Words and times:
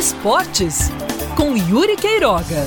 Esportes, 0.00 0.88
com 1.36 1.54
Yuri 1.54 1.94
Queiroga. 1.94 2.64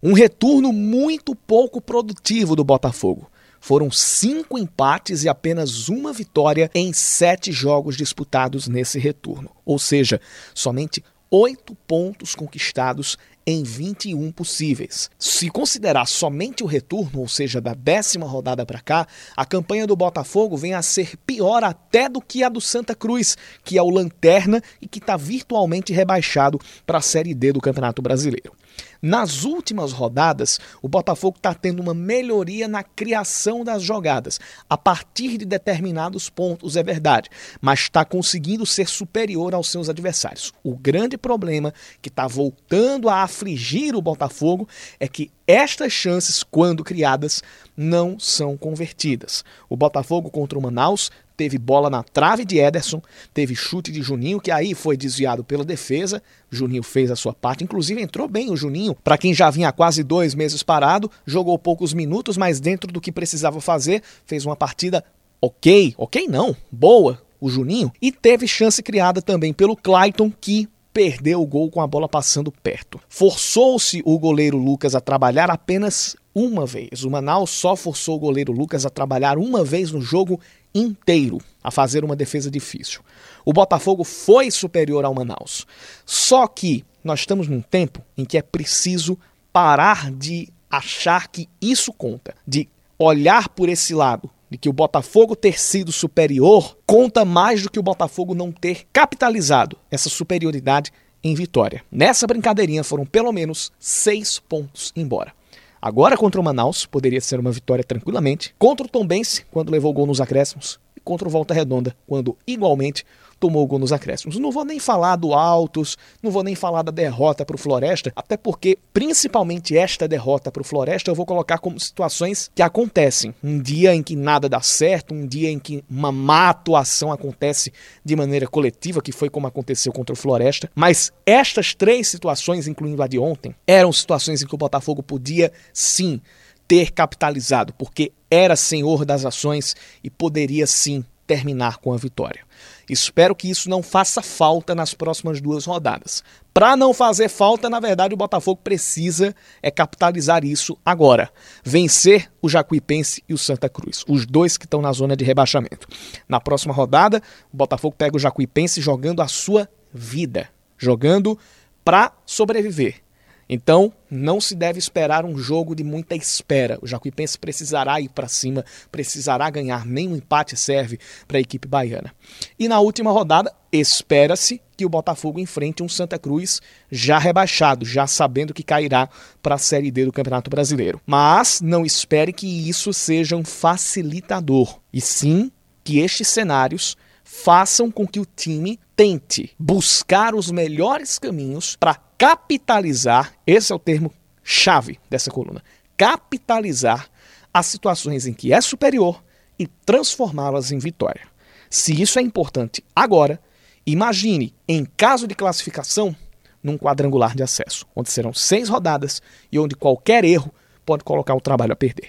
Um 0.00 0.12
retorno 0.12 0.72
muito 0.72 1.34
pouco 1.34 1.80
produtivo 1.80 2.54
do 2.54 2.62
Botafogo. 2.62 3.28
Foram 3.58 3.90
cinco 3.90 4.56
empates 4.56 5.24
e 5.24 5.28
apenas 5.28 5.88
uma 5.88 6.12
vitória 6.12 6.70
em 6.72 6.92
sete 6.92 7.50
jogos 7.50 7.96
disputados 7.96 8.68
nesse 8.68 9.00
retorno. 9.00 9.50
Ou 9.66 9.76
seja, 9.76 10.20
somente 10.54 11.02
oito 11.28 11.74
pontos 11.74 12.36
conquistados 12.36 13.18
em 13.50 13.62
21 13.62 14.30
possíveis. 14.30 15.10
Se 15.18 15.48
considerar 15.48 16.04
somente 16.04 16.62
o 16.62 16.66
retorno, 16.66 17.20
ou 17.20 17.26
seja, 17.26 17.62
da 17.62 17.72
décima 17.72 18.26
rodada 18.26 18.66
para 18.66 18.78
cá, 18.78 19.06
a 19.34 19.46
campanha 19.46 19.86
do 19.86 19.96
Botafogo 19.96 20.54
vem 20.54 20.74
a 20.74 20.82
ser 20.82 21.16
pior 21.24 21.64
até 21.64 22.10
do 22.10 22.20
que 22.20 22.44
a 22.44 22.50
do 22.50 22.60
Santa 22.60 22.94
Cruz, 22.94 23.38
que 23.64 23.78
é 23.78 23.82
o 23.82 23.88
Lanterna 23.88 24.62
e 24.82 24.86
que 24.86 24.98
está 24.98 25.16
virtualmente 25.16 25.94
rebaixado 25.94 26.60
para 26.86 26.98
a 26.98 27.00
Série 27.00 27.32
D 27.32 27.50
do 27.50 27.60
Campeonato 27.62 28.02
Brasileiro. 28.02 28.52
Nas 29.00 29.44
últimas 29.44 29.92
rodadas, 29.92 30.58
o 30.82 30.88
Botafogo 30.88 31.36
está 31.36 31.54
tendo 31.54 31.80
uma 31.80 31.94
melhoria 31.94 32.66
na 32.66 32.82
criação 32.82 33.62
das 33.62 33.82
jogadas, 33.82 34.40
a 34.68 34.76
partir 34.76 35.38
de 35.38 35.44
determinados 35.44 36.28
pontos, 36.28 36.76
é 36.76 36.82
verdade, 36.82 37.30
mas 37.60 37.80
está 37.80 38.04
conseguindo 38.04 38.66
ser 38.66 38.88
superior 38.88 39.54
aos 39.54 39.70
seus 39.70 39.88
adversários. 39.88 40.52
O 40.64 40.76
grande 40.76 41.16
problema 41.16 41.72
que 42.02 42.08
está 42.08 42.26
voltando 42.26 43.08
a 43.08 43.22
afligir 43.38 43.94
o 43.94 44.02
Botafogo 44.02 44.68
é 44.98 45.06
que 45.06 45.30
estas 45.46 45.92
chances, 45.92 46.42
quando 46.42 46.82
criadas, 46.82 47.42
não 47.76 48.18
são 48.18 48.56
convertidas. 48.56 49.44
O 49.68 49.76
Botafogo 49.76 50.28
contra 50.28 50.58
o 50.58 50.62
Manaus 50.62 51.10
teve 51.36 51.56
bola 51.56 51.88
na 51.88 52.02
trave 52.02 52.44
de 52.44 52.58
Ederson, 52.58 53.00
teve 53.32 53.54
chute 53.54 53.92
de 53.92 54.02
Juninho, 54.02 54.40
que 54.40 54.50
aí 54.50 54.74
foi 54.74 54.96
desviado 54.96 55.44
pela 55.44 55.64
defesa. 55.64 56.20
Juninho 56.50 56.82
fez 56.82 57.12
a 57.12 57.16
sua 57.16 57.32
parte, 57.32 57.62
inclusive 57.62 58.02
entrou 58.02 58.26
bem 58.26 58.50
o 58.50 58.56
Juninho. 58.56 58.96
Para 59.04 59.16
quem 59.16 59.32
já 59.32 59.48
vinha 59.48 59.68
há 59.68 59.72
quase 59.72 60.02
dois 60.02 60.34
meses 60.34 60.64
parado, 60.64 61.08
jogou 61.24 61.56
poucos 61.56 61.94
minutos, 61.94 62.36
mas 62.36 62.58
dentro 62.58 62.92
do 62.92 63.00
que 63.00 63.12
precisava 63.12 63.60
fazer, 63.60 64.02
fez 64.26 64.44
uma 64.44 64.56
partida 64.56 65.04
ok, 65.40 65.94
ok 65.96 66.26
não, 66.26 66.56
boa, 66.72 67.22
o 67.40 67.48
Juninho. 67.48 67.92
E 68.02 68.10
teve 68.10 68.48
chance 68.48 68.82
criada 68.82 69.22
também 69.22 69.52
pelo 69.52 69.76
Clayton, 69.76 70.32
que 70.40 70.68
perdeu 70.98 71.40
o 71.40 71.46
gol 71.46 71.70
com 71.70 71.80
a 71.80 71.86
bola 71.86 72.08
passando 72.08 72.50
perto. 72.50 72.98
Forçou-se 73.08 74.02
o 74.04 74.18
goleiro 74.18 74.58
Lucas 74.58 74.96
a 74.96 75.00
trabalhar 75.00 75.48
apenas 75.48 76.16
uma 76.34 76.66
vez. 76.66 77.04
O 77.04 77.10
Manaus 77.10 77.50
só 77.50 77.76
forçou 77.76 78.16
o 78.16 78.18
goleiro 78.18 78.50
Lucas 78.50 78.84
a 78.84 78.90
trabalhar 78.90 79.38
uma 79.38 79.62
vez 79.62 79.92
no 79.92 80.00
jogo 80.00 80.40
inteiro, 80.74 81.38
a 81.62 81.70
fazer 81.70 82.02
uma 82.02 82.16
defesa 82.16 82.50
difícil. 82.50 83.00
O 83.44 83.52
Botafogo 83.52 84.02
foi 84.02 84.50
superior 84.50 85.04
ao 85.04 85.14
Manaus. 85.14 85.64
Só 86.04 86.48
que 86.48 86.84
nós 87.04 87.20
estamos 87.20 87.46
num 87.46 87.60
tempo 87.60 88.02
em 88.16 88.24
que 88.24 88.36
é 88.36 88.42
preciso 88.42 89.16
parar 89.52 90.10
de 90.10 90.48
achar 90.68 91.28
que 91.28 91.48
isso 91.62 91.92
conta, 91.92 92.34
de 92.44 92.68
olhar 92.98 93.48
por 93.50 93.68
esse 93.68 93.94
lado, 93.94 94.28
de 94.50 94.58
que 94.58 94.68
o 94.68 94.72
Botafogo 94.72 95.36
ter 95.36 95.58
sido 95.58 95.92
superior 95.92 96.76
conta 96.86 97.24
mais 97.24 97.62
do 97.62 97.70
que 97.70 97.78
o 97.78 97.82
Botafogo 97.82 98.34
não 98.34 98.50
ter 98.50 98.86
capitalizado 98.92 99.76
essa 99.90 100.08
superioridade 100.08 100.92
em 101.22 101.34
vitória. 101.34 101.82
Nessa 101.90 102.26
brincadeirinha 102.26 102.84
foram 102.84 103.04
pelo 103.04 103.32
menos 103.32 103.72
seis 103.78 104.38
pontos 104.38 104.92
embora. 104.94 105.32
Agora 105.80 106.16
contra 106.16 106.40
o 106.40 106.44
Manaus, 106.44 106.86
poderia 106.86 107.20
ser 107.20 107.38
uma 107.38 107.52
vitória 107.52 107.84
tranquilamente. 107.84 108.54
Contra 108.58 108.86
o 108.86 108.88
Tombense, 108.88 109.44
quando 109.50 109.70
levou 109.70 109.92
o 109.92 109.94
gol 109.94 110.06
nos 110.06 110.20
acréscimos. 110.20 110.80
Contra 111.08 111.26
o 111.26 111.30
Volta 111.30 111.54
Redonda, 111.54 111.96
quando 112.06 112.36
igualmente 112.46 113.02
tomou 113.40 113.66
gol 113.66 113.78
nos 113.78 113.94
acréscimos. 113.94 114.36
Não 114.38 114.50
vou 114.50 114.62
nem 114.62 114.78
falar 114.78 115.16
do 115.16 115.32
Altos, 115.32 115.96
não 116.22 116.30
vou 116.30 116.42
nem 116.42 116.54
falar 116.54 116.82
da 116.82 116.92
derrota 116.92 117.46
para 117.46 117.56
o 117.56 117.58
Floresta, 117.58 118.12
até 118.14 118.36
porque, 118.36 118.76
principalmente 118.92 119.74
esta 119.74 120.06
derrota 120.06 120.52
para 120.52 120.60
o 120.60 120.64
Floresta, 120.64 121.10
eu 121.10 121.14
vou 121.14 121.24
colocar 121.24 121.56
como 121.60 121.80
situações 121.80 122.50
que 122.54 122.60
acontecem. 122.60 123.34
Um 123.42 123.58
dia 123.58 123.94
em 123.94 124.02
que 124.02 124.14
nada 124.14 124.50
dá 124.50 124.60
certo, 124.60 125.14
um 125.14 125.26
dia 125.26 125.50
em 125.50 125.58
que 125.58 125.82
uma 125.88 126.12
má 126.12 126.50
atuação 126.50 127.10
acontece 127.10 127.72
de 128.04 128.14
maneira 128.14 128.46
coletiva, 128.46 129.00
que 129.00 129.10
foi 129.10 129.30
como 129.30 129.46
aconteceu 129.46 129.94
contra 129.94 130.12
o 130.12 130.16
Floresta. 130.16 130.70
Mas 130.74 131.10
estas 131.24 131.74
três 131.74 132.06
situações, 132.06 132.68
incluindo 132.68 133.02
a 133.02 133.06
de 133.06 133.18
ontem, 133.18 133.54
eram 133.66 133.90
situações 133.94 134.42
em 134.42 134.46
que 134.46 134.54
o 134.54 134.58
Botafogo 134.58 135.02
podia 135.02 135.50
sim 135.72 136.20
ter 136.68 136.92
capitalizado, 136.92 137.72
porque 137.72 138.12
era 138.30 138.54
senhor 138.54 139.06
das 139.06 139.24
ações 139.24 139.74
e 140.04 140.10
poderia 140.10 140.66
sim 140.66 141.02
terminar 141.26 141.78
com 141.78 141.92
a 141.92 141.96
vitória. 141.96 142.40
Espero 142.88 143.34
que 143.34 143.50
isso 143.50 143.68
não 143.68 143.82
faça 143.82 144.22
falta 144.22 144.74
nas 144.74 144.94
próximas 144.94 145.40
duas 145.40 145.66
rodadas. 145.66 146.24
Para 146.54 146.74
não 146.74 146.94
fazer 146.94 147.28
falta, 147.28 147.68
na 147.68 147.78
verdade, 147.78 148.14
o 148.14 148.16
Botafogo 148.16 148.60
precisa 148.64 149.34
é 149.62 149.70
capitalizar 149.70 150.44
isso 150.44 150.76
agora. 150.84 151.30
Vencer 151.62 152.30
o 152.40 152.48
Jacuipense 152.48 153.22
e 153.28 153.34
o 153.34 153.38
Santa 153.38 153.68
Cruz, 153.68 154.04
os 154.08 154.26
dois 154.26 154.56
que 154.56 154.64
estão 154.64 154.80
na 154.80 154.92
zona 154.92 155.14
de 155.14 155.24
rebaixamento. 155.24 155.86
Na 156.26 156.40
próxima 156.40 156.72
rodada, 156.72 157.22
o 157.52 157.56
Botafogo 157.56 157.94
pega 157.96 158.16
o 158.16 158.20
Jacuipense 158.20 158.80
jogando 158.80 159.20
a 159.20 159.28
sua 159.28 159.68
vida, 159.92 160.48
jogando 160.78 161.38
para 161.84 162.12
sobreviver 162.24 163.07
então, 163.48 163.92
não 164.10 164.40
se 164.40 164.54
deve 164.54 164.78
esperar 164.78 165.24
um 165.24 165.38
jogo 165.38 165.74
de 165.74 165.82
muita 165.82 166.14
espera. 166.14 166.78
O 166.82 166.86
Jacuipense 166.86 167.38
precisará 167.38 168.00
ir 168.00 168.10
para 168.10 168.28
cima, 168.28 168.64
precisará 168.92 169.48
ganhar. 169.48 169.86
Nem 169.86 170.08
um 170.08 170.16
empate 170.16 170.56
serve 170.56 170.98
para 171.26 171.38
a 171.38 171.40
equipe 171.40 171.66
baiana. 171.66 172.12
E 172.58 172.68
na 172.68 172.78
última 172.80 173.10
rodada, 173.10 173.52
espera-se 173.72 174.60
que 174.76 174.84
o 174.84 174.88
Botafogo 174.88 175.40
enfrente 175.40 175.82
um 175.82 175.88
Santa 175.88 176.18
Cruz 176.18 176.60
já 176.90 177.18
rebaixado, 177.18 177.84
já 177.84 178.06
sabendo 178.06 178.54
que 178.54 178.62
cairá 178.62 179.08
para 179.42 179.54
a 179.54 179.58
Série 179.58 179.90
D 179.90 180.04
do 180.04 180.12
Campeonato 180.12 180.50
Brasileiro. 180.50 181.00
Mas 181.06 181.60
não 181.60 181.84
espere 181.84 182.32
que 182.32 182.68
isso 182.68 182.92
seja 182.92 183.36
um 183.36 183.44
facilitador, 183.44 184.78
e 184.92 185.00
sim 185.00 185.50
que 185.82 185.98
estes 185.98 186.28
cenários 186.28 186.96
façam 187.24 187.90
com 187.90 188.06
que 188.06 188.20
o 188.20 188.26
time 188.26 188.78
tente 188.94 189.50
buscar 189.58 190.34
os 190.34 190.50
melhores 190.50 191.18
caminhos 191.18 191.76
para 191.76 192.07
capitalizar 192.18 193.32
esse 193.46 193.72
é 193.72 193.74
o 193.74 193.78
termo 193.78 194.12
chave 194.42 194.98
dessa 195.08 195.30
coluna 195.30 195.62
capitalizar 195.98 197.10
as 197.52 197.66
situações 197.66 198.24
em 198.24 198.32
que 198.32 198.52
é 198.52 198.60
superior 198.60 199.22
e 199.58 199.66
transformá-las 199.66 200.70
em 200.70 200.78
vitória. 200.78 201.26
Se 201.68 202.00
isso 202.00 202.20
é 202.20 202.22
importante 202.22 202.82
agora, 202.94 203.40
imagine 203.84 204.54
em 204.66 204.86
caso 204.96 205.26
de 205.26 205.34
classificação 205.34 206.14
num 206.62 206.78
quadrangular 206.78 207.34
de 207.34 207.42
acesso, 207.42 207.84
onde 207.94 208.10
serão 208.10 208.32
seis 208.32 208.68
rodadas 208.68 209.20
e 209.50 209.58
onde 209.58 209.74
qualquer 209.74 210.24
erro 210.24 210.54
pode 210.86 211.02
colocar 211.02 211.34
o 211.34 211.40
trabalho 211.40 211.72
a 211.72 211.76
perder. 211.76 212.06